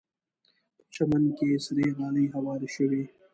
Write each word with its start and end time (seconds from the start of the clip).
په 0.77 0.83
چمن 0.95 1.23
کې 1.37 1.49
سرې 1.65 1.87
غالۍ 1.97 2.25
هوارې 2.33 2.69
شوې. 2.75 3.03